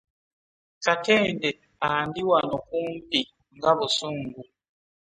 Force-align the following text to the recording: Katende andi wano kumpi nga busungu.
Katende 0.83 1.49
andi 1.89 2.21
wano 2.29 2.55
kumpi 2.67 3.21
nga 3.57 3.71
busungu. 3.77 4.41